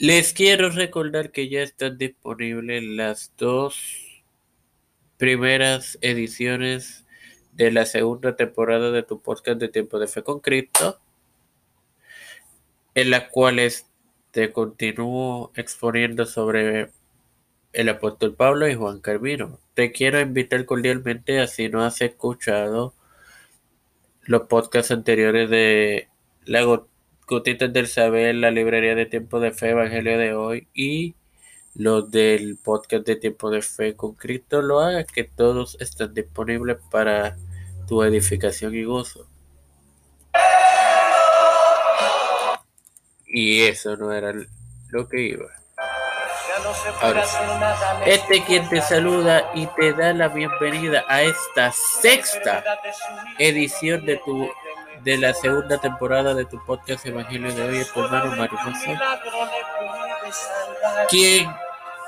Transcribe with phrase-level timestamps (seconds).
[0.00, 4.22] Les quiero recordar que ya están disponibles las dos
[5.18, 7.04] primeras ediciones
[7.52, 10.98] de la segunda temporada de tu podcast de Tiempo de Fe con Cristo,
[12.94, 13.90] en las cuales
[14.30, 16.92] te continúo exponiendo sobre
[17.74, 19.60] el apóstol Pablo y Juan Carmino.
[19.74, 22.94] Te quiero invitar cordialmente a si no has escuchado
[24.22, 26.08] los podcasts anteriores de
[26.46, 26.62] la
[27.30, 31.14] Gotitas del Saber, la librería de Tiempo de Fe, Evangelio de hoy y
[31.76, 36.78] los del podcast de Tiempo de Fe con Cristo lo haga, que todos están disponibles
[36.90, 37.36] para
[37.86, 39.28] tu edificación y gozo.
[43.28, 44.32] Y eso no era
[44.88, 45.46] lo que iba.
[47.00, 47.24] Ahora,
[48.06, 52.64] este quien te saluda y te da la bienvenida a esta sexta
[53.38, 54.50] edición de tu
[55.04, 59.00] de la segunda temporada de tu podcast Evangelio de hoy, tu hermano Mariposa,
[61.08, 61.50] quien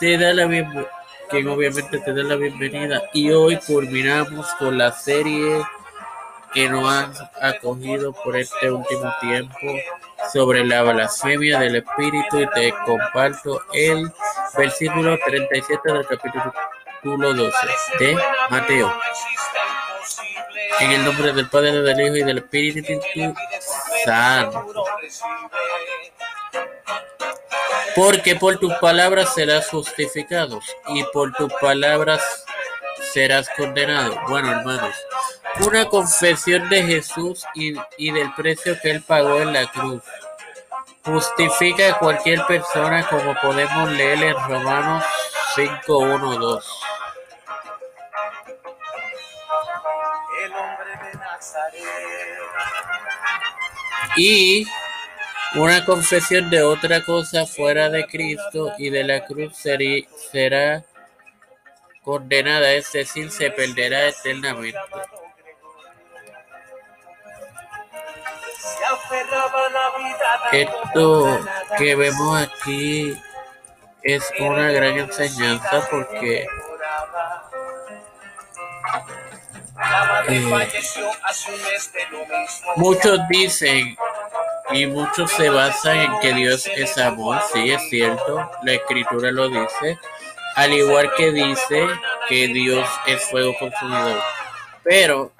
[0.00, 0.88] te da la bienvenida,
[1.28, 5.62] quien obviamente te da la bienvenida y hoy culminamos con la serie
[6.54, 9.58] que nos han acogido por este último tiempo
[10.32, 14.10] sobre la blasfemia del Espíritu y te comparto el
[14.56, 17.52] versículo 37 del capítulo 12
[17.98, 18.18] de
[18.50, 18.92] Mateo.
[20.80, 22.92] En el nombre del Padre, del Hijo y del Espíritu
[24.04, 24.84] Santo.
[27.94, 32.22] Porque por tus palabras serás justificado y por tus palabras
[33.12, 34.14] serás condenado.
[34.28, 34.94] Bueno, hermanos,
[35.66, 40.02] una confesión de Jesús y, y del precio que él pagó en la cruz
[41.04, 45.04] justifica a cualquier persona como podemos leer en Romanos
[45.54, 46.60] 5,
[54.16, 54.66] Y
[55.54, 60.84] una confesión de otra cosa fuera de Cristo y de la cruz será
[62.02, 64.78] condenada, es decir, se perderá eternamente.
[70.52, 71.40] Esto
[71.76, 73.14] que vemos aquí
[74.02, 76.46] es una gran enseñanza porque
[82.76, 83.96] muchos dicen
[84.70, 89.48] y muchos se basan en que Dios es amor, sí es cierto, la escritura lo
[89.48, 89.98] dice,
[90.56, 91.88] al igual que dice
[92.28, 94.20] que Dios es fuego consumidor.
[94.82, 95.32] Pero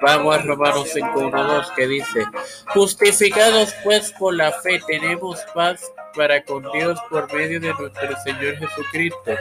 [0.00, 2.26] vamos a Romanos 5.1.2 que dice,
[2.68, 5.80] justificados pues por la fe tenemos paz
[6.14, 9.36] para con Dios por medio de nuestro Señor Jesucristo,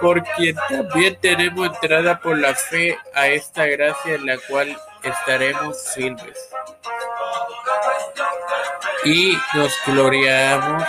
[0.00, 5.94] por quien también tenemos entrada por la fe a esta gracia en la cual estaremos
[5.94, 6.50] firmes.
[9.04, 10.84] Y nos gloriamos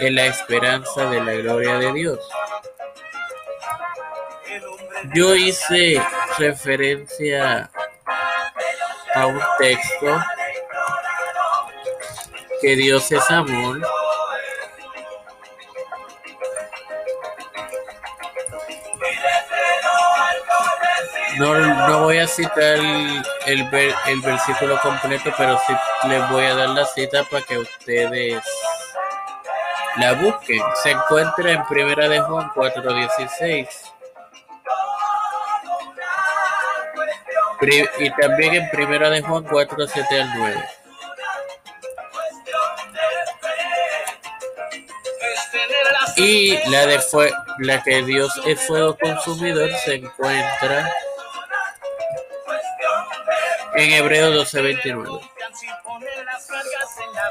[0.00, 2.20] en la esperanza de la gloria de Dios.
[5.14, 6.02] Yo hice
[6.38, 7.70] referencia
[9.14, 10.22] a un texto
[12.60, 13.80] que Dios es amor
[21.38, 25.74] No, no voy a citar el, el, versículo completo, pero sí
[26.08, 28.42] les voy a dar la cita para que ustedes
[29.96, 30.60] la busquen.
[30.82, 33.68] Se encuentra en Primera de Juan 4.16.
[37.98, 40.64] Y también en Primera de Juan 4, 7 al 9.
[46.16, 50.90] Y la de fue, la que Dios es fuego consumidor se encuentra
[53.74, 55.20] en Hebreo 12:29.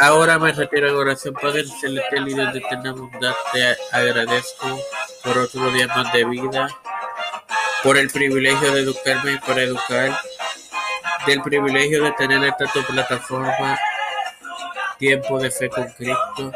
[0.00, 4.80] Ahora me retiro en oración, Padre Celestial y de eterna bondad, te agradezco
[5.24, 6.68] por otro día más de vida,
[7.82, 10.20] por el privilegio de educarme y para educar,
[11.26, 13.76] del privilegio de tener esta tu plataforma,
[14.98, 16.52] Tiempo de Fe con Cristo.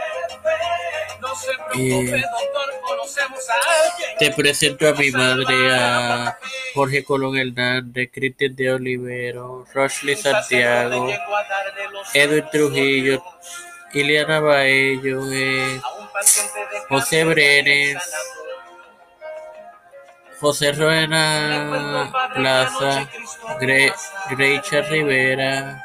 [4.18, 6.38] Te presento a mi madre, a
[6.74, 11.08] Jorge Colón Hernández, Cristian de Olivero, Rosely Santiago,
[12.14, 13.22] Edwin Trujillo,
[13.92, 15.80] Iliana Baello, eh,
[16.88, 17.98] José Brenes,
[20.40, 23.08] José Ruena Plaza,
[24.30, 25.84] Greicha Rivera,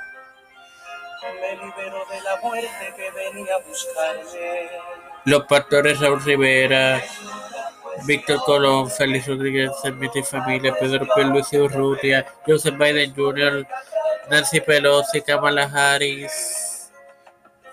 [5.28, 7.04] los pastores Raúl Rivera,
[8.06, 13.68] Víctor Colón, Félix Rodríguez, Sermita y Familia, Pedro Luis Urrutia, Joseph Biden Jr.,
[14.30, 16.90] Nancy Pelosi, Kamala Harris,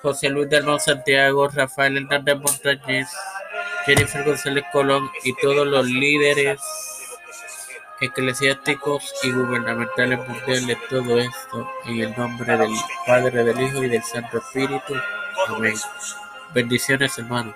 [0.02, 3.08] José Luis del Santiago, Rafael Hernández Montañez,
[3.86, 6.60] Jennifer González Colón y todos los líderes
[8.00, 12.74] eclesiásticos y gubernamentales mundiales, todo esto en el nombre del
[13.06, 14.94] Padre, del Hijo y del Santo Espíritu.
[15.46, 15.76] Amén.
[16.52, 17.54] Bendiciones, hermanos.